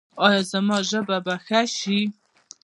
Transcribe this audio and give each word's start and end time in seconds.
ایا 0.25 0.41
زما 0.51 0.77
ژبه 0.89 1.17
به 1.25 1.35
ښه 1.45 1.61
شي؟ 1.77 1.99